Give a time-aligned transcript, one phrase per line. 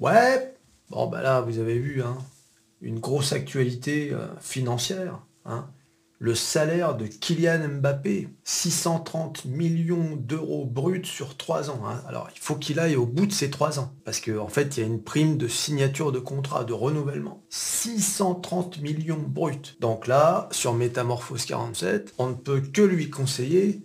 [0.00, 0.54] Ouais,
[0.88, 2.16] bon bah là vous avez vu, hein,
[2.80, 5.20] une grosse actualité euh, financière.
[5.44, 5.68] Hein.
[6.18, 11.82] Le salaire de Kylian Mbappé, 630 millions d'euros bruts sur 3 ans.
[11.86, 12.02] hein.
[12.08, 13.92] Alors il faut qu'il aille au bout de ces 3 ans.
[14.04, 17.42] Parce qu'en en fait, il y a une prime de signature de contrat, de renouvellement.
[17.50, 19.76] 630 millions bruts.
[19.80, 23.82] Donc là, sur Métamorphose 47, on ne peut que lui conseiller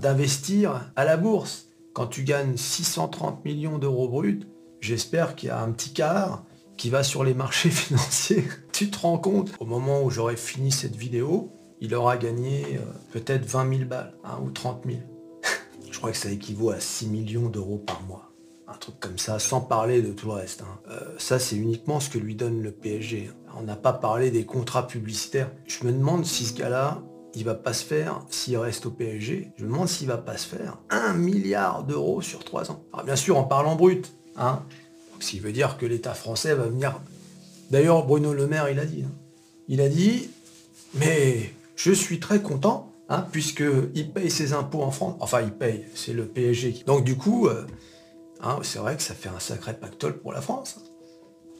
[0.00, 1.68] d'investir à la bourse.
[1.94, 4.40] Quand tu gagnes 630 millions d'euros bruts,
[4.84, 6.44] j'espère qu'il y a un petit quart
[6.76, 8.44] qui va sur les marchés financiers.
[8.72, 12.80] tu te rends compte Au moment où j'aurai fini cette vidéo, il aura gagné euh,
[13.12, 14.98] peut-être 20 000 balles hein, ou 30 000.
[15.90, 18.30] Je crois que ça équivaut à 6 millions d'euros par mois.
[18.68, 20.62] Un truc comme ça, sans parler de tout le reste.
[20.62, 20.80] hein.
[20.90, 23.30] Euh, ça, c'est uniquement ce que lui donne le PSG.
[23.30, 23.52] hein.
[23.56, 25.50] On n'a pas parlé des contrats publicitaires.
[25.66, 27.02] Je me demande si ce gars-là,
[27.34, 30.36] il va pas se faire, s'il reste au PSG, je me demande s'il va pas
[30.36, 32.84] se faire 1 milliard d'euros sur 3 ans.
[32.92, 34.12] Alors bien sûr, en parlant brut.
[34.36, 34.62] Hein.
[35.20, 37.00] Ce veut dire que l'État français va venir...
[37.70, 39.04] D'ailleurs, Bruno Le Maire, il a dit.
[39.04, 39.12] hein.
[39.68, 40.28] Il a dit,
[40.94, 45.16] mais je suis très content, hein, puisqu'il paye ses impôts en France.
[45.20, 46.82] Enfin, il paye, c'est le PSG.
[46.86, 47.64] Donc du coup, euh,
[48.42, 50.80] hein, c'est vrai que ça fait un sacré pactole pour la France.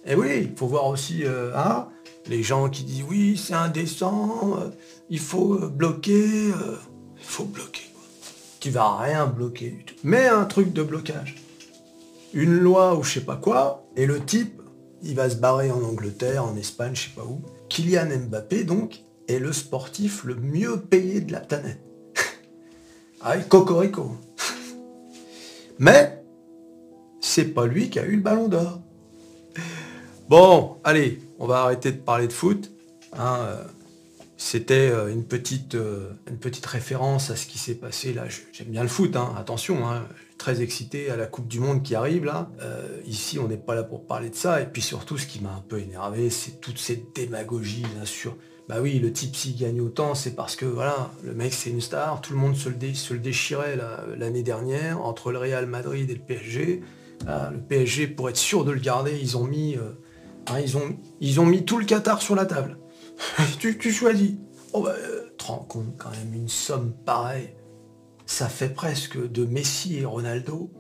[0.05, 1.89] Et oui, il faut voir aussi euh, hein,
[2.27, 4.69] les gens qui disent oui, c'est indécent, euh,
[5.09, 7.85] il faut bloquer, il faut bloquer.
[8.61, 9.95] Tu vas rien bloquer du tout.
[10.05, 11.37] Mais un truc de blocage.
[12.35, 14.61] Une loi ou je sais pas quoi, et le type,
[15.03, 17.43] il va se barrer en Angleterre, en Espagne, je sais pas où.
[17.69, 21.81] Kylian Mbappé, donc, est le sportif le mieux payé de la planète.
[23.21, 24.17] ah, cocorico.
[25.79, 26.25] Mais,
[27.21, 28.81] c'est pas lui qui a eu le ballon d'or.
[30.29, 32.71] Bon, allez, on va arrêter de parler de foot.
[33.13, 33.65] hein, euh,
[34.45, 38.25] C'était euh, une petite, euh, une petite référence à ce qui s'est passé là.
[38.53, 41.95] J'aime bien le foot, hein, attention, hein, très excité à la Coupe du Monde qui
[41.95, 42.51] arrive là.
[42.61, 44.61] Euh, ici, on n'est pas là pour parler de ça.
[44.61, 48.37] Et puis surtout, ce qui m'a un peu énervé, c'est toute cette démagogie sur.
[48.69, 51.81] Bah oui, le type s'il gagne autant, c'est parce que voilà, le mec c'est une
[51.81, 53.79] star, tout le monde se le, déchirait
[54.19, 56.83] l'année dernière entre le Real Madrid et le PSG.
[57.27, 61.65] Ah, le PSG, pour être sûr de le garder, hein, ils ont, ils ont mis
[61.65, 62.77] tout le Qatar sur la table.
[63.59, 64.33] tu, choisis.
[64.73, 67.51] Oh bah, euh, te rends compte quand même une somme pareille,
[68.27, 70.71] ça fait presque de Messi et Ronaldo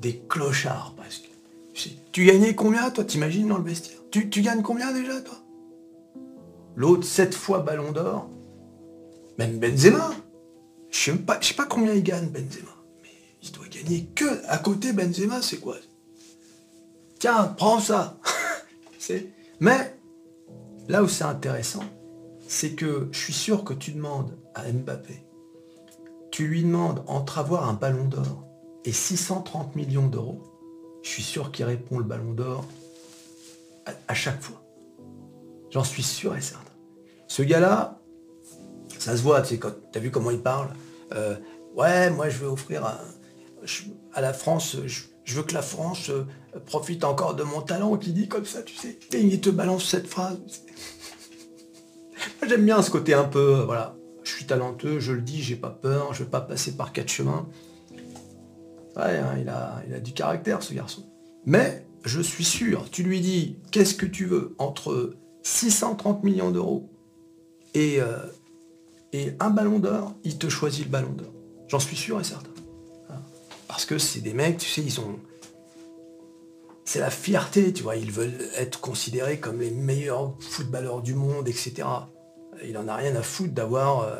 [0.00, 1.30] des clochards presque.
[2.12, 3.98] Tu gagnais combien toi T'imagines dans le vestiaire?
[4.10, 5.38] Tu, tu gagnes combien déjà toi?
[6.76, 8.28] L'autre, sept fois Ballon d'Or.
[9.38, 10.10] Même Benzema.
[10.90, 12.76] Je sais pas, je sais pas combien il gagne Benzema.
[13.02, 13.10] Mais
[13.42, 15.76] il doit gagner que à côté Benzema, c'est quoi?
[17.18, 18.18] Tiens, prends ça.
[19.60, 19.91] Mais
[20.88, 21.84] là où c'est intéressant,
[22.46, 25.24] c'est que je suis sûr que tu demandes à Mbappé,
[26.30, 28.44] tu lui demandes entre avoir un ballon d'or
[28.84, 30.42] et 630 millions d'euros,
[31.02, 32.64] je suis sûr qu'il répond le ballon d'or
[34.06, 34.62] à, chaque fois.
[35.70, 36.72] J'en suis sûr et certain.
[37.26, 38.00] Ce gars-là,
[38.98, 39.60] ça se voit, tu sais,
[39.92, 40.68] t'as vu comment il parle.
[41.14, 41.36] euh,
[41.74, 44.76] ouais, moi je veux offrir à, la France,
[45.24, 46.24] je veux que la France euh,
[46.66, 48.98] profite encore de mon talent, qui dit comme ça, tu sais.
[49.12, 50.38] Et il te balance cette phrase.
[52.46, 55.56] J'aime bien ce côté un peu, euh, voilà, je suis talentueux, je le dis, j'ai
[55.56, 57.48] pas peur, je veux pas passer par quatre chemins.
[58.96, 61.04] Ouais, hein, il, a, il a du caractère, ce garçon.
[61.46, 66.90] Mais, je suis sûr, tu lui dis, qu'est-ce que tu veux entre 630 millions d'euros
[67.74, 68.18] et, euh,
[69.12, 71.32] et un ballon d'or, il te choisit le ballon d'or.
[71.68, 72.50] J'en suis sûr et certain.
[73.72, 75.18] Parce que c'est des mecs, tu sais, ils ont...
[76.84, 81.48] C'est la fierté, tu vois, ils veulent être considérés comme les meilleurs footballeurs du monde,
[81.48, 81.88] etc.
[82.62, 84.16] Il en a rien à foutre d'avoir euh,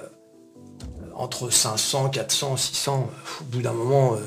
[1.15, 3.11] entre 500, 400, 600.
[3.43, 4.19] Au bout d'un moment, euh,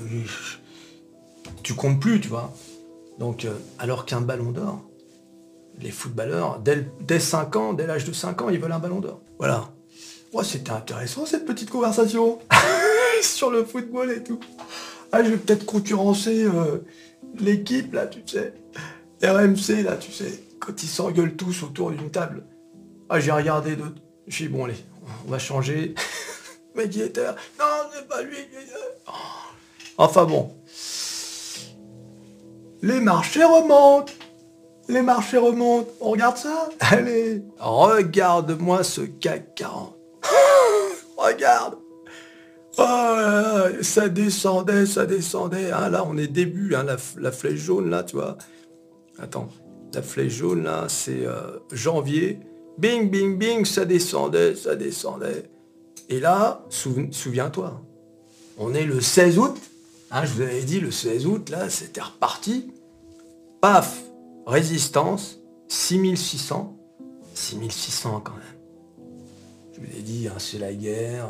[1.63, 2.53] tu comptes plus, tu vois.
[3.17, 4.83] Donc, euh, alors qu'un ballon d'or,
[5.79, 8.99] les footballeurs, dès, dès 5 ans, dès l'âge de 5 ans, ils veulent un ballon
[8.99, 9.21] d'or.
[9.39, 9.71] Voilà.
[10.43, 12.37] C'était intéressant cette petite conversation
[13.23, 14.39] sur le football et tout.
[15.17, 16.79] Ah, je vais peut-être concurrencer euh,
[17.39, 18.53] l'équipe, là, tu sais.
[19.23, 22.43] RMC, là, tu sais, quand ils s'engueulent tous autour d'une table.
[23.07, 24.01] Ah, j'ai regardé d'autres.
[24.27, 24.75] J'ai dit, bon, allez,
[25.25, 25.95] on va changer.
[26.75, 26.83] Là.
[27.57, 28.35] Non, c'est pas lui.
[28.35, 28.73] est-
[29.97, 30.51] Enfin bon.
[32.81, 34.11] Les marchés remontent.
[34.89, 35.89] Les marchés remontent.
[36.01, 36.67] On regarde ça?
[36.81, 37.41] Allez.
[37.59, 39.95] Regarde-moi ce CAC 40.
[41.17, 41.75] Regarde.
[42.77, 45.71] Oh là, ça descendait, ça descendait.
[45.71, 46.85] Ah, là, on est début, hein,
[47.17, 48.37] la, flèche jaune, là, tu vois.
[49.17, 49.47] Attends,
[49.93, 52.39] la flèche jaune, là, c'est euh, janvier.
[52.77, 55.49] Bing, bing, bing, ça descendait, ça descendait.
[56.09, 57.81] Et là, souv- souviens-toi,
[58.57, 59.57] on est le 16 août.
[60.11, 62.73] Hein, je vous avais dit, le 16 août, là, c'était reparti.
[63.61, 64.03] paf,
[64.45, 65.39] résistance,
[65.69, 66.77] 6600.
[67.33, 68.41] 6600 quand même.
[69.73, 71.29] Je vous ai dit, hein, c'est la guerre,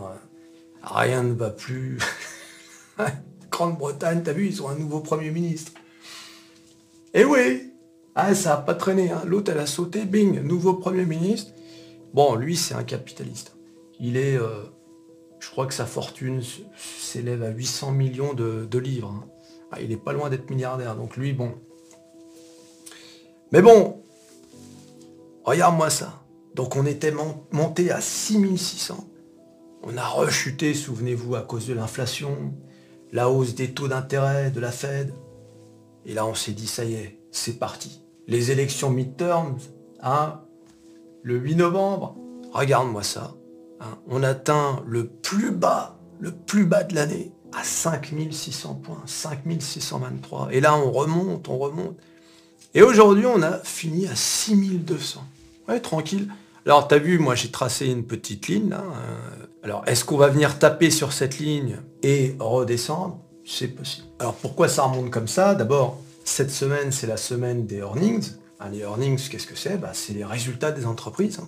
[0.86, 2.00] rien ne va plus.
[3.52, 5.72] Grande-Bretagne, t'as vu, ils ont un nouveau Premier ministre.
[7.14, 7.72] Eh oui,
[8.16, 9.12] ah, ça n'a pas traîné.
[9.12, 9.24] Hein.
[9.26, 11.52] L'autre, elle a sauté, bing, nouveau Premier ministre.
[12.14, 13.56] Bon, lui, c'est un capitaliste.
[14.00, 14.64] Il est, euh,
[15.40, 16.42] je crois que sa fortune
[16.78, 19.14] s'élève à 800 millions de, livres.
[19.14, 19.28] Hein.
[19.72, 20.96] Ah, il est pas loin d'être milliardaire.
[20.96, 21.54] Donc lui, bon.
[23.52, 24.02] Mais bon,
[25.44, 26.22] regarde-moi ça.
[26.56, 27.14] Donc on était
[27.52, 29.08] monté à 6600.
[29.84, 32.54] On a rechuté, souvenez-vous, à cause de l'inflation,
[33.12, 35.14] la hausse des taux d'intérêt de la Fed.
[36.06, 38.02] Et là, on s'est dit, ça y est, c'est parti.
[38.28, 39.58] Les élections midterms,
[40.02, 40.42] hein,
[41.24, 42.16] le 8 novembre,
[42.52, 43.36] regarde-moi ça.
[43.82, 43.98] Hein.
[44.08, 50.50] on atteint le plus bas, le plus bas de l'année, à 5600 points, 5623.
[50.52, 51.98] Et là, on remonte, on remonte.
[52.74, 55.24] Et aujourd'hui, on a fini à 6200.
[55.68, 56.30] Ouais, tranquille.
[56.66, 58.74] Alors, tu as vu, moi, j'ai tracé une petite ligne.
[58.74, 58.84] Hein.
[59.66, 63.20] Alors, est-ce qu'on va venir taper sur cette ligne et redescendre?
[63.44, 64.06] C'est possible.
[64.20, 65.56] Alors, pourquoi ça remonte comme ça?
[65.56, 68.34] D'abord, cette semaine, c'est la semaine des earnings.
[68.60, 69.78] Hein, les earnings, qu'est-ce que c'est?
[69.78, 71.40] Bah, C'est les résultats des entreprises.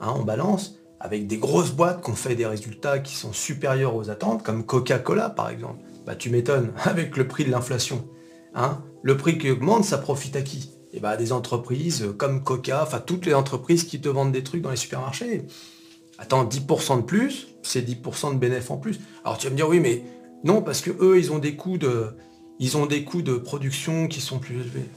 [0.00, 0.12] Hein.
[0.14, 4.10] on balance avec des grosses boîtes qui ont fait des résultats qui sont supérieurs aux
[4.10, 5.80] attentes, comme Coca-Cola par exemple.
[6.04, 8.06] Bah, tu m'étonnes, avec le prix de l'inflation.
[9.02, 10.74] le prix qui augmente, ça profite à qui?
[10.92, 14.42] Et eh bah, des entreprises comme Coca, enfin toutes les entreprises qui te vendent des
[14.42, 15.46] trucs dans les supermarchés.
[16.18, 19.00] Attends, 10% de plus, c'est 10% de bénéfices en plus.
[19.24, 20.02] Alors tu vas me dire oui, mais
[20.44, 22.16] non, parce que eux, ils ont des coûts de,
[22.58, 24.88] ils ont des coûts de production qui sont plus élevés.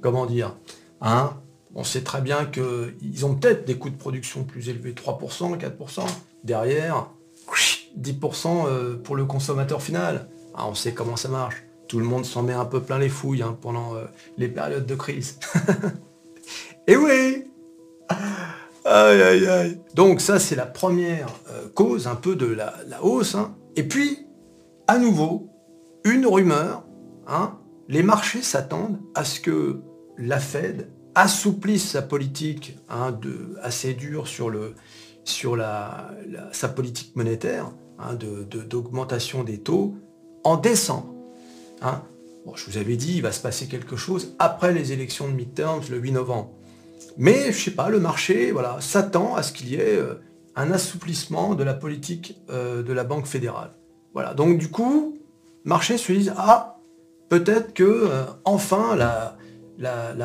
[0.00, 0.56] Comment dire
[1.00, 1.34] hein?
[1.76, 6.06] On sait très bien qu'ils ont peut-être des coûts de production plus élevés, 3%, 4%.
[6.44, 7.08] Derrière,
[7.98, 10.28] 10% euh, pour le consommateur final.
[10.54, 13.08] Ah, on sait comment ça marche tout le monde s'en met un peu plein les
[13.08, 14.04] fouilles hein, pendant euh,
[14.36, 15.38] les périodes de crise.
[16.86, 17.44] Et oui
[18.84, 23.34] Aïe aïe Donc ça c'est la première euh, cause un peu de la, hausse.
[23.34, 23.56] Hein.
[23.76, 24.26] Et puis,
[24.86, 25.48] à nouveau,
[26.04, 26.84] une rumeur,
[27.26, 27.58] hein,
[27.88, 29.80] les marchés s'attendent à ce que
[30.18, 32.76] la Fed assouplisse sa politique
[33.22, 34.52] de, assez dure sur,
[36.52, 37.72] sa politique monétaire
[38.68, 39.94] d'augmentation de, des taux
[40.44, 41.14] en décembre.
[41.80, 42.02] Hein
[42.54, 45.82] je vous avais dit, il va se passer quelque chose après les élections de midterms
[45.90, 46.50] le 8 novembre.
[47.16, 50.14] Mais, je sais pas, le marché voilà, s'attend à ce qu'il y ait euh,
[50.56, 53.72] un assouplissement de la politique euh, de la Banque fédérale.
[54.12, 55.18] Voilà, donc du coup,
[55.64, 56.78] marché se dit, ah,
[57.28, 59.36] peut-être que euh, enfin la,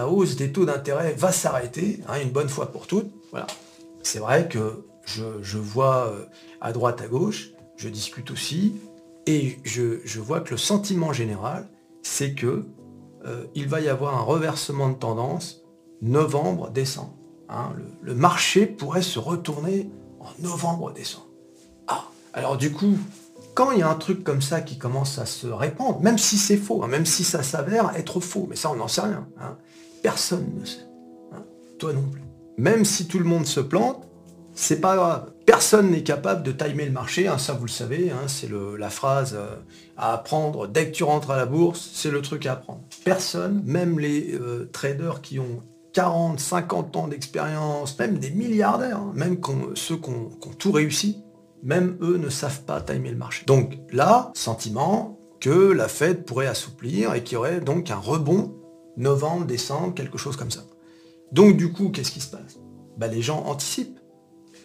[0.07, 3.11] hausse des taux d'intérêt va s'arrêter, hein, une bonne fois pour toutes.
[3.31, 3.47] Voilà.
[4.03, 6.13] C'est vrai que je, je vois
[6.61, 8.75] à droite, à gauche, je discute aussi,
[9.29, 11.67] et je, vois que le sentiment général,
[12.01, 12.65] c'est que
[13.25, 15.61] euh, il va y avoir un reversement de tendance
[16.01, 17.13] novembre-décembre.
[17.49, 17.73] Hein.
[18.01, 21.27] le, marché pourrait se retourner en novembre-décembre.
[21.87, 22.95] Ah, alors du coup,
[23.55, 26.37] quand il y a un truc comme ça qui commence à se répandre, même si
[26.37, 29.27] c'est faux, hein, même si ça s'avère être faux, mais ça on n'en sait rien,
[29.41, 29.57] hein,
[30.03, 30.87] personne ne sait.
[31.77, 32.21] toi non plus.
[32.57, 34.05] Même si tout le monde se plante,
[34.53, 35.31] c'est pas grave.
[35.45, 39.55] Personne n'est capable de timer le marché, ça vous le savez, c'est la phrase euh,
[39.97, 42.81] à apprendre dès que tu rentres à la bourse, c'est le truc à apprendre.
[43.03, 49.11] Personne, même les euh, traders qui ont 40, 50 ans d'expérience, même des milliardaires, hein,
[49.15, 49.39] même
[49.75, 51.23] ceux qui ont, tout réussi,
[51.63, 53.43] même eux ne savent pas timer le marché.
[53.45, 58.55] Donc là, sentiment que la Fed pourrait assouplir et qu'il y aurait donc un rebond
[58.97, 60.63] novembre, décembre, quelque chose comme ça.
[61.31, 62.59] Donc du coup, qu'est-ce qui se passe?
[62.97, 63.99] Bah, Les gens anticipent.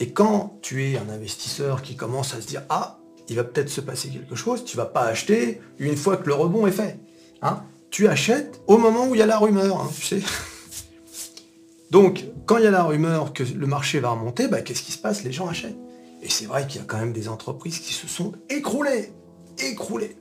[0.01, 3.69] Et quand tu es un investisseur qui commence à se dire Ah, il va peut-être
[3.69, 6.99] se passer quelque chose, tu vas pas acheter une fois que le rebond est fait.
[7.43, 7.63] Hein
[7.95, 10.21] tu achètes au moment où il y a la rumeur, hein, tu sais.
[11.95, 14.91] Donc, quand il y a la rumeur que le marché va remonter, bah, qu'est-ce qui
[14.91, 15.23] se passe?
[15.23, 15.79] Les gens achètent.
[16.23, 19.13] Et c'est vrai qu'il y a quand même des entreprises qui se sont écroulées.
[19.61, 20.17] Écroulées.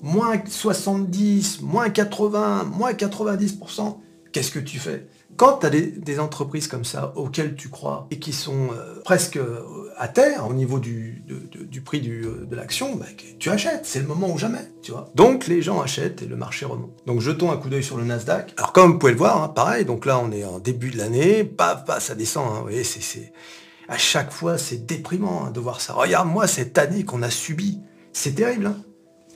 [0.00, 3.98] Moins 70, moins 80, moins 90%.
[4.32, 5.06] Qu'est-ce que tu fais?
[5.36, 9.36] Quand tu as des, entreprises comme ça auxquelles tu crois et qui sont euh, presque
[9.36, 11.24] euh, à terre au niveau du,
[11.84, 13.06] prix euh, de l'action, bah,
[13.38, 13.84] tu achètes.
[13.84, 15.10] C'est le moment ou jamais, tu vois.
[15.14, 17.02] Donc les gens achètent et le marché remonte.
[17.06, 18.54] Donc jetons un coup d'œil sur le Nasdaq.
[18.56, 20.98] Alors comme vous pouvez le voir, hein, pareil, donc là on est en début de
[20.98, 22.46] l'année, paf, paf, ça descend.
[22.46, 23.32] Hein, vous c'est,
[23.88, 25.94] à chaque fois c'est déprimant hein, de voir ça.
[25.94, 27.80] Regarde moi cette année qu'on a subie.
[28.12, 28.74] C'est terrible.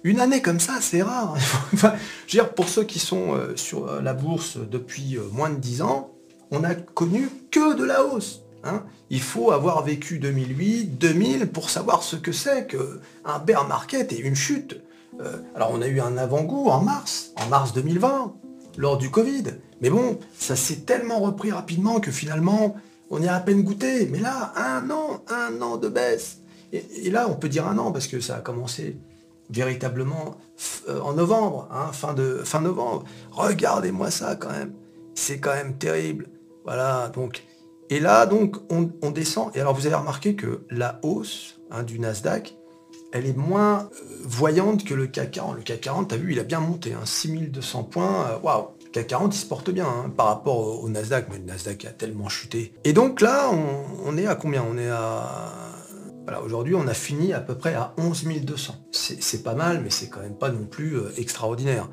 [0.06, 1.34] Une année comme ça, c'est rare.
[1.74, 1.94] enfin,
[2.26, 5.82] je pour ceux qui sont euh, sur euh, la bourse depuis euh, moins de 10
[5.82, 6.12] ans,
[6.52, 8.42] on n'a connu que de la hausse.
[8.62, 8.84] Hein.
[9.10, 14.20] Il faut avoir vécu 2008, 2000 pour savoir ce que c'est qu'un bear market et
[14.20, 14.80] une chute.
[15.54, 18.34] Alors on a eu un avant-goût en mars, en mars 2020,
[18.76, 19.44] lors du Covid.
[19.80, 22.76] Mais bon, ça s'est tellement repris rapidement que finalement,
[23.10, 24.06] on y a à peine goûté.
[24.10, 26.38] Mais là, un an, un an de baisse.
[26.72, 28.96] Et, là, on peut dire un an parce que ça a commencé
[29.50, 30.36] véritablement
[30.88, 33.04] euh, en novembre, hein, fin, de, fin novembre.
[33.32, 34.72] Regardez-moi ça quand même.
[35.14, 36.28] C'est quand même terrible.
[36.64, 37.44] Voilà, donc.
[37.88, 39.50] Et là, donc, on, descend.
[39.54, 42.56] Et alors, vous avez remarqué que la hausse hein, du Nasdaq,
[43.12, 45.56] elle est moins euh, voyante que le CAC 40.
[45.56, 48.26] Le CAC 40, as vu, il a bien monté, hein, 6200 points.
[48.30, 51.38] Euh, waouh Le CAC 40, il se porte bien hein, par rapport au, Nasdaq, mais
[51.38, 52.74] le Nasdaq a tellement chuté.
[52.82, 53.50] Et donc là,
[54.04, 54.64] on, est à combien?
[54.68, 55.52] On est à...
[56.44, 58.74] Aujourd'hui, on a fini à peu près à 11 200.
[58.90, 61.88] C'est pas mal, mais c'est quand même pas non plus euh, extraordinaire.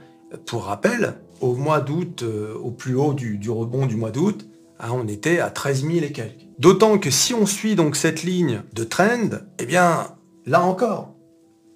[0.48, 4.48] Pour rappel, au mois d'août, au plus haut du, rebond du mois d'août,
[4.80, 6.48] hein, on était à 13 000 et quelques.
[6.58, 10.08] D'autant que si on suit donc cette ligne de trend, eh bien,
[10.48, 11.14] là encore,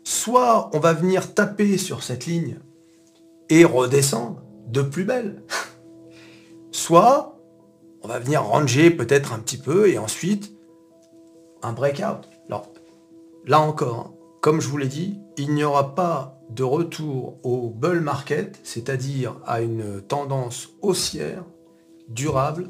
[0.03, 2.57] soit on va venir taper sur cette ligne
[3.49, 5.43] et redescendre de plus belle,
[6.71, 7.39] soit
[8.01, 10.53] on va venir ranger peut-être un petit peu et ensuite
[11.61, 12.27] un breakout.
[13.47, 18.01] Là encore, comme je vous l'ai dit, il n'y aura pas de retour au bull
[18.01, 21.45] market, c'est-à-dire à une tendance haussière
[22.09, 22.69] durable,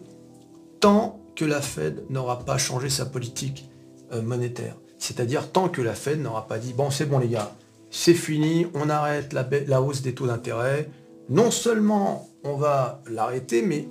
[0.79, 3.69] tant que la Fed n'aura pas changé sa politique
[4.13, 4.75] euh, monétaire.
[4.99, 7.55] C'est-à-dire tant que la Fed n'aura pas dit, bon c'est bon les gars,
[7.89, 10.91] c'est fini, on arrête la, hausse des taux d'intérêt.
[11.29, 13.87] Non seulement on va l'arrêter, mais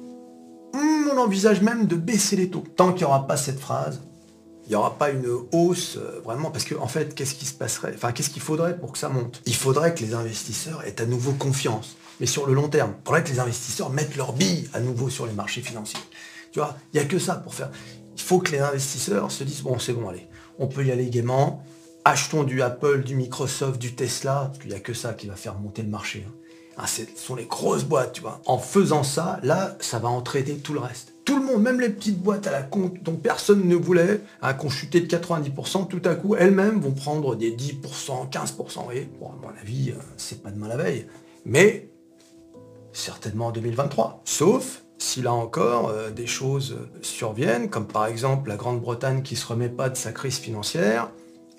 [0.73, 2.63] on envisage même de baisser les taux.
[2.77, 4.03] Tant qu'il n'y aura pas cette phrase,
[4.67, 7.55] il n'y aura pas une hausse euh, vraiment, parce qu'en en fait, qu'est-ce qui se
[7.55, 9.41] passerait Enfin, qu'est-ce qu'il faudrait pour que ça monte?
[9.47, 12.95] Il faudrait que les investisseurs aient à nouveau confiance, mais sur le long terme.
[13.01, 16.01] Il faudrait que les investisseurs mettent leurs billes à nouveau sur les marchés financiers.
[16.51, 17.71] Tu vois, il n'y a que ça pour faire.
[18.17, 20.27] Il faut que les investisseurs se disent, bon, c'est bon, allez,
[20.59, 21.65] on peut y aller gaiement.
[22.05, 25.37] Achetons du Apple, du Microsoft, du Tesla, parce qu'il n'y a que ça qui va
[25.37, 26.25] faire monter le marché.
[26.27, 26.33] Hein.
[26.77, 28.41] Ah, ce sont les grosses boîtes, tu vois.
[28.47, 31.16] En faisant ça, là, ça va entraîner tout le reste.
[31.27, 34.55] Tout le monde, même les petites boîtes à la con dont personne ne voulait, à
[34.55, 38.95] qu'on chuté de 90%, tout à coup, elles-mêmes vont prendre des 10%, 15%.
[38.95, 41.07] Et bon, à mon avis, euh, c'est pas demain la veille.
[41.45, 41.91] Mais
[42.93, 44.23] certainement en 2023.
[44.25, 49.39] Sauf si là encore euh, des choses surviennent, comme par exemple la Grande-Bretagne qui ne
[49.39, 51.11] se remet pas de sa crise financière,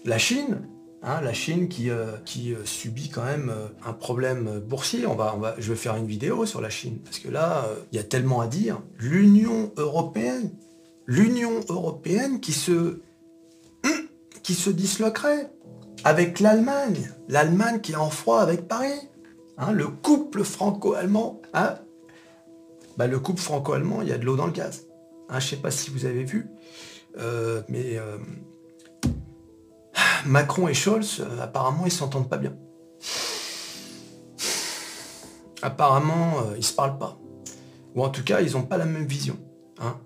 [0.06, 0.62] la Chine,
[1.04, 3.52] hein, la Chine qui, euh, euh, subit quand même
[3.86, 5.06] un problème boursier.
[5.06, 8.00] On va, je vais faire une vidéo sur la Chine, parce que là, il y
[8.00, 8.82] a tellement à dire.
[9.00, 10.52] L'Union européenne,
[11.06, 13.02] l'Union européenne qui se,
[14.44, 15.52] qui se disloquerait
[16.04, 19.00] avec l'Allemagne, l'Allemagne qui est en froid avec Paris,
[19.58, 21.76] hein, le couple franco-allemand, hein,
[22.98, 24.88] bah, le couple franco-allemand, il y a de l'eau dans le gaz.
[25.30, 26.48] Je ne sais pas si vous avez vu,
[27.20, 28.18] euh, mais euh,
[30.28, 32.56] Macron et Scholz, euh, apparemment, ils s'entendent pas bien.
[35.62, 37.18] Apparemment, ils se parlent pas.
[37.96, 39.38] Ou en tout cas, ils n'ont pas la même vision.
[39.80, 39.98] Hein.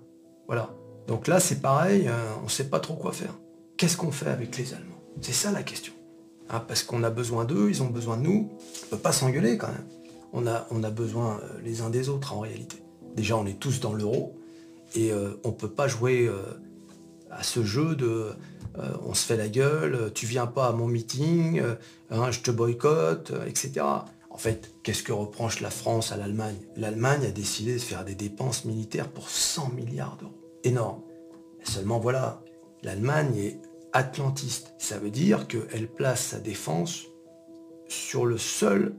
[0.46, 0.70] voilà.
[1.06, 2.08] Donc là, c'est pareil,
[2.40, 3.34] on ne sait pas trop quoi faire.
[3.76, 5.02] Qu'est-ce qu'on fait avec les Allemands?
[5.20, 5.92] C'est ça la question.
[6.48, 8.50] Hein, parce qu'on a besoin d'eux, ils ont besoin de nous.
[8.50, 9.86] On ne peut pas s'engueuler quand même.
[10.32, 12.82] On a, besoin les uns des autres en réalité.
[13.16, 14.34] Déjà, on est tous dans l'euro
[14.94, 16.42] et euh, on ne peut pas jouer euh,
[17.30, 18.30] à ce jeu de
[18.78, 21.62] euh, on se fait la gueule, tu viens pas à mon meeting,
[22.10, 23.84] hein, je te boycotte, etc.
[24.30, 26.56] En fait, qu'est-ce que reproche la France à l'Allemagne?
[26.76, 30.32] L'Allemagne a décidé de faire des dépenses militaires pour 100 milliards d'euros.
[30.64, 31.02] Énorme.
[31.64, 32.40] seulement voilà,
[32.82, 33.60] l'Allemagne est
[33.92, 34.74] atlantiste.
[34.78, 37.02] Ça veut dire qu'elle place sa défense
[37.88, 38.94] sur le seul,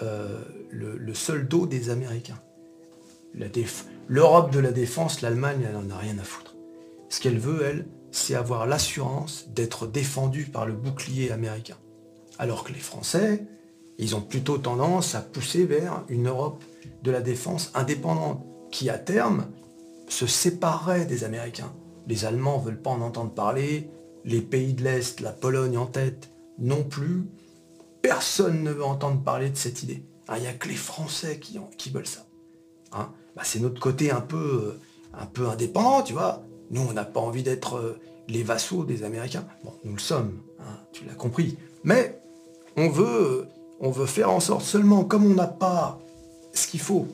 [0.00, 2.40] le seul dos des Américains.
[4.08, 6.56] L'Europe de la défense, l'Allemagne, elle n'en a rien à foutre.
[7.08, 11.76] Ce qu'elle veut, elle, c'est avoir l'assurance d'être défendue par le bouclier américain.
[12.38, 13.46] Alors que les Français,
[13.98, 16.64] ils ont plutôt tendance à pousser vers une Europe
[17.02, 19.46] de la défense indépendante, qui à terme
[20.08, 21.72] se séparerait des Américains.
[22.06, 23.90] Les Allemands ne veulent pas en entendre parler,
[24.24, 27.24] les pays de l'Est, la Pologne en tête, non plus.
[28.02, 30.04] Personne ne veut entendre parler de cette idée.
[30.28, 32.26] Ah, il n'y a que les Français qui, qui veulent ça.
[32.92, 34.78] Hein bah, c'est notre côté un peu,
[35.14, 36.42] un peu indépendant, tu vois.
[36.70, 37.98] Nous, on n'a pas envie d'être euh,
[38.28, 39.44] les vassaux des Américains.
[39.64, 41.56] Bon, nous le sommes, hein, tu l'as compris.
[41.84, 42.20] Mais
[42.76, 43.46] on veut,
[43.80, 46.00] on veut faire en sorte seulement, comme on n'a pas
[46.52, 47.08] ce qu'il faut,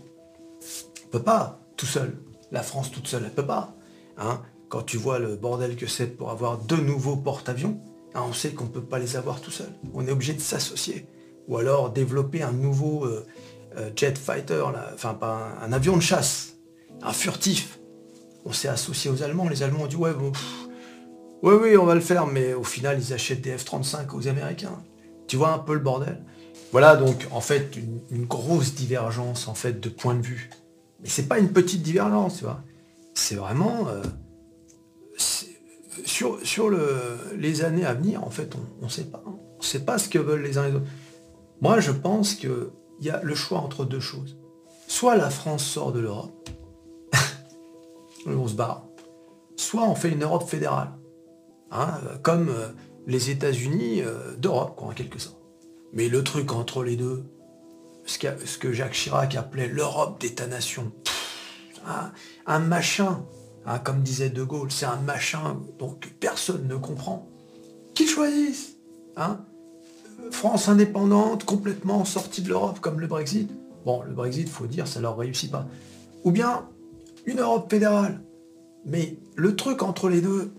[1.05, 2.17] on peut pas tout seul.
[2.53, 3.75] La France toute seule, elle peut pas.
[4.19, 4.41] Hein.
[4.69, 7.81] Quand tu vois le bordel que c'est pour avoir deux nouveaux porte-avions,
[8.15, 9.69] on sait qu'on ne peut pas les avoir tout seul.
[9.95, 11.07] On est obligé de s'associer.
[11.49, 13.27] Ou alors développer un nouveau euh,
[13.77, 16.57] euh, jet fighter, enfin pas un, avion de chasse,
[17.03, 17.79] un furtif.
[18.47, 20.31] On s'est associé aux Allemands, les Allemands ont dit ouais bon,
[21.43, 24.83] ouais oui on va le faire, mais au final ils achètent des F-35 aux Américains.
[25.27, 26.23] Tu vois un peu le bordel?
[26.71, 27.77] Voilà donc en fait
[28.11, 30.51] une, grosse divergence en fait de point de vue.
[31.03, 32.63] Mais c'est pas une petite divergence, tu vois.
[33.15, 34.03] C'est vraiment euh,
[36.05, 39.23] sur, sur le, les années à venir, en fait, on ne sait pas.
[39.27, 39.35] Hein.
[39.59, 40.87] On sait pas ce que veulent les uns les autres.
[41.61, 44.37] Moi, je pense qu'il y a le choix entre deux choses.
[44.87, 46.49] Soit la France sort de l'Europe,
[48.35, 48.87] on se barre,
[49.57, 50.93] soit on fait une Europe fédérale,
[51.71, 52.69] hein, comme euh,
[53.07, 55.41] les États-Unis euh, d'Europe, en quelque sorte.
[55.93, 57.25] Mais le truc entre les deux,
[58.05, 60.93] ce, que Jacques Chirac appelait l'Europe d'État-nation,
[62.47, 63.25] un, machin,
[63.65, 67.29] hein, comme disait De Gaulle, c'est un machin donc personne ne comprend.
[67.95, 68.77] Qu'ils choisissent
[69.17, 69.41] hein.
[70.31, 73.51] France indépendante, complètement sortie de l'Europe, comme le Brexit.
[73.85, 75.67] Bon, le Brexit, faut dire, ça leur réussit pas.
[76.25, 76.69] Ou bien
[77.27, 78.23] une Europe fédérale.
[78.85, 80.55] Mais le truc entre les deux,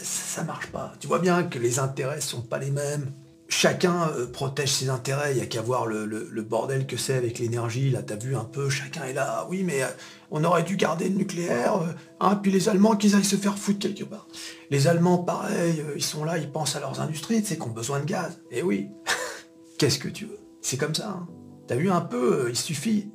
[0.00, 0.92] ça, marche pas.
[1.00, 3.12] Tu vois bien que les intérêts sont pas les mêmes.
[3.48, 7.38] Chacun euh, protège ses intérêts, il n'y a qu'à voir le, bordel que c'est avec
[7.38, 9.88] l'énergie, là t'as vu un peu, chacun est là, oui mais euh,
[10.30, 13.58] on aurait dû garder le nucléaire, euh, hein, puis les Allemands qu'ils aillent se faire
[13.58, 14.26] foutre quelque part.
[14.70, 17.70] Les Allemands pareil, ils sont là, ils pensent à leurs industries, tu sais, qu'ils ont
[17.74, 18.40] besoin de gaz.
[18.50, 18.88] Et eh oui,
[19.78, 20.40] qu'est-ce que tu veux?
[20.62, 21.10] C'est comme ça.
[21.10, 21.28] Hein.
[21.66, 23.10] T'as vu un peu, il suffit,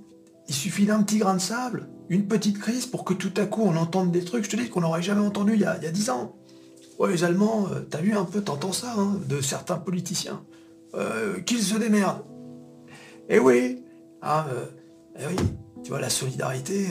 [0.47, 3.61] il suffit d'un petit grain de sable, une petite crise pour que tout à coup
[3.63, 6.09] on entende des trucs, je te dis, qu'on n'aurait jamais entendu il y a dix
[6.09, 6.35] ans.
[6.99, 10.43] Ouais, les Allemands, euh, t'as vu un peu, t'entends ça, hein, de certains politiciens.
[10.95, 12.23] Euh, qu'ils se démerdent.
[13.29, 13.83] Eh oui,
[14.21, 14.65] ah, euh,
[15.19, 15.35] eh oui,
[15.83, 16.87] tu vois, la solidarité,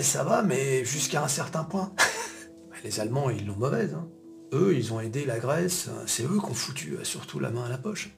[0.00, 1.92] ça va, mais jusqu'à un certain point.
[2.84, 3.94] les Allemands, ils l'ont mauvaise.
[3.94, 4.06] Hein.
[4.52, 7.68] Eux, ils ont aidé la Grèce, c'est eux qui ont foutu surtout la main à
[7.68, 8.10] la poche.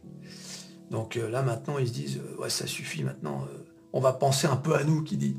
[0.91, 3.47] Donc là, maintenant, ils se disent, ouais, ça suffit, maintenant,
[3.97, 5.37] on va penser un peu à nous, qui dit.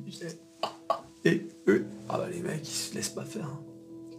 [1.26, 3.46] Et eux, ah bah les mecs, ils se laissent pas faire.
[3.46, 3.62] Hein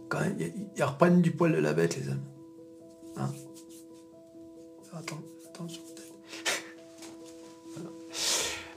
[0.07, 0.37] quand même,
[0.75, 2.21] ils, reprennent du poil de la bête, les amis.
[3.17, 3.29] Hein
[4.93, 5.81] Attends, attention.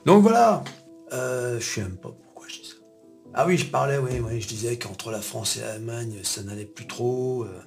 [0.04, 0.64] Donc voilà.
[1.12, 2.74] Euh, je sais même pas pourquoi je dis ça.
[3.32, 6.64] Ah oui, je parlais, oui, oui, je disais qu'entre la France et l'Allemagne, ça n'allait
[6.66, 7.44] plus trop.
[7.44, 7.62] Euh.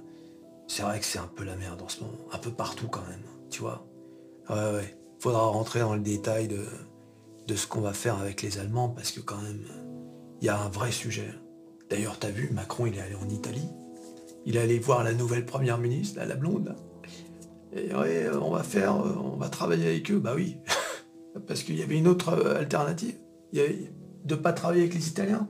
[0.67, 2.17] c'est vrai que c'est un peu la merde en ce moment.
[2.34, 3.88] Un peu partout quand même, tu vois.
[4.50, 4.98] Ouais, ouais.
[5.19, 6.67] Faudra rentrer dans le détail de,
[7.47, 9.62] de ce qu'on va faire avec les Allemands parce que quand même,
[10.41, 11.29] il y a un vrai sujet.
[11.89, 13.67] D'ailleurs, t'as vu, Macron, il est allé en Italie.
[14.45, 16.75] Il est allé voir la nouvelle première ministre, la blonde.
[17.75, 20.19] Et on va faire, on va travailler avec eux.
[20.19, 20.58] Bah oui,
[21.47, 23.15] parce qu'il y avait une autre euh, alternative.
[23.51, 23.91] Il y avait
[24.23, 25.47] de pas travailler avec les Italiens.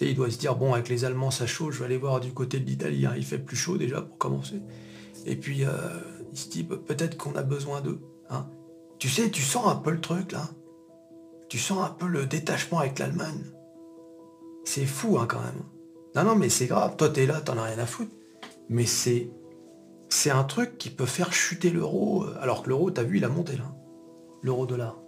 [0.00, 2.32] Il doit se dire, bon, avec les Allemands, ça chaud, je vais aller voir du
[2.32, 3.04] côté de l'Italie.
[3.04, 3.14] Hein.
[3.16, 4.62] Il fait plus chaud déjà pour commencer.
[5.26, 5.70] Et puis, euh,
[6.32, 8.00] il se dit, peut-être qu'on a besoin d'eux.
[8.30, 8.46] Hein.
[9.00, 10.48] Tu sais, tu sens un peu le truc, là.
[11.48, 13.44] Tu sens un peu le détachement avec l'Allemagne.
[14.64, 15.62] C'est fou hein, quand même.
[16.14, 16.96] Non, non, mais c'est grave.
[16.96, 18.12] Toi, t'es là, t'en as rien à foutre.
[18.68, 19.30] Mais c'est.
[20.10, 22.24] C'est un truc qui peut faire chuter l'euro.
[22.24, 23.74] Euh, alors que l'euro, t'as vu, il a monté là.
[24.42, 24.98] L'euro dollar.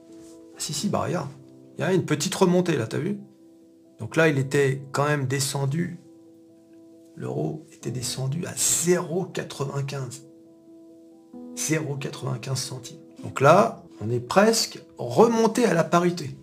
[0.54, 1.28] Ah, si, si, bah regarde.
[1.76, 3.18] Il y a une petite remontée là, t'as vu?
[3.98, 5.98] Donc là, il était quand même descendu.
[7.16, 10.22] L'euro était descendu à 0,95.
[11.54, 13.00] 0,95 centimes.
[13.22, 16.36] Donc là, on est presque remonté à la parité.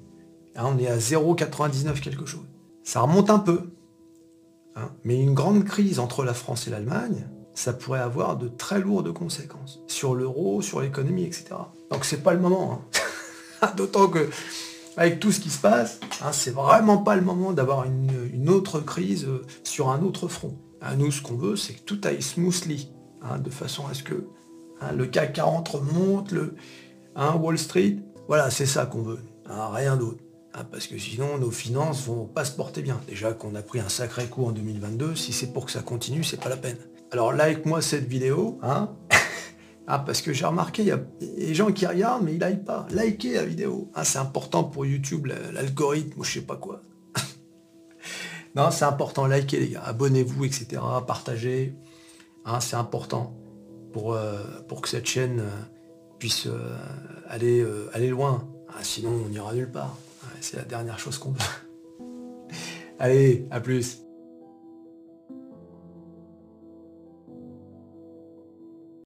[0.55, 2.47] Là, on est à 0,99 quelque chose
[2.87, 3.63] ça remonte un peu.
[4.77, 4.89] Hein.
[5.03, 9.11] Mais une grande crise entre la France et l'Allemagne, ça pourrait avoir de très lourdes
[9.11, 11.47] conséquences sur l'euro, sur l'économie, etc.
[11.91, 12.81] Donc c'est pas le moment.
[13.61, 13.71] Hein.
[13.77, 14.29] D'autant que
[14.95, 18.79] avec tout ce qui se passe, hein, c'est vraiment pas le moment d'avoir une, autre
[18.79, 20.57] crise euh, sur un autre front.
[20.97, 22.89] nous, ce qu'on veut, c'est que tout aille smoothly,
[23.37, 24.27] de façon à ce que
[24.95, 26.55] le CAC 40 remonte, le
[27.17, 30.23] Wall Street, voilà, c'est ça qu'on veut, rien d'autre.
[30.53, 32.99] Ah, parce que sinon nos finances vont pas se porter bien.
[33.07, 36.23] Déjà qu'on a pris un sacré coup en 2022, si c'est pour que ça continue,
[36.23, 36.77] c'est pas la peine.
[37.11, 38.89] Alors like-moi cette vidéo, hein
[39.89, 42.65] Ah, parce que j'ai remarqué, il y a des gens qui regardent, mais ils like
[42.65, 42.87] pas.
[42.91, 43.89] Likez la vidéo.
[43.93, 46.81] Ah, c'est important pour YouTube, l'algorithme, je sais pas quoi.
[48.55, 49.83] non, c'est important, likez les gars.
[49.85, 50.81] Abonnez-vous, etc.
[51.05, 51.73] Partagez.
[52.43, 53.37] Hein, c'est important
[53.93, 55.76] pour, euh, pour que cette chaîne euh,
[56.19, 56.75] puisse euh,
[57.27, 58.47] aller, aller loin.
[58.69, 59.97] Ah, sinon, on n'ira nulle part
[60.41, 61.39] c'est la dernière chose qu'on veut.
[62.99, 64.03] Allez, à plus